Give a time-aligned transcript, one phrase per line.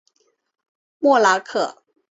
[0.97, 1.83] 默拉克。